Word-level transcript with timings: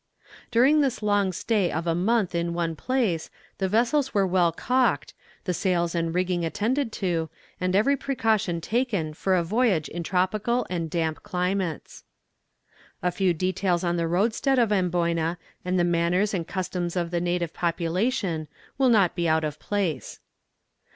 During 0.49 0.81
this 0.81 1.03
long 1.03 1.31
stay 1.31 1.71
of 1.71 1.85
a 1.85 1.93
month 1.93 2.33
in 2.33 2.55
one 2.55 2.75
place 2.75 3.29
the 3.59 3.69
vessels 3.69 4.15
were 4.15 4.25
well 4.25 4.51
caulked, 4.51 5.13
the 5.43 5.53
sails 5.53 5.93
and 5.93 6.11
rigging 6.11 6.43
attended 6.43 6.91
to, 6.93 7.29
and 7.59 7.75
every 7.75 7.95
precaution 7.95 8.61
taken 8.61 9.13
for 9.13 9.35
a 9.35 9.43
voyage 9.43 9.87
in 9.87 10.01
tropical 10.01 10.65
and 10.71 10.89
damp 10.89 11.21
climates. 11.21 12.03
A 13.03 13.11
few 13.11 13.31
details 13.31 13.83
on 13.83 13.97
the 13.97 14.07
roadstead 14.07 14.57
of 14.57 14.71
Amboyna, 14.71 15.37
and 15.63 15.77
the 15.79 15.83
manners 15.83 16.33
and 16.33 16.47
customs 16.47 16.95
of 16.95 17.11
the 17.11 17.21
native 17.21 17.53
population, 17.53 18.47
will 18.79 18.89
not 18.89 19.13
be 19.15 19.29
out 19.29 19.43
of 19.43 19.59
place. 19.59 20.19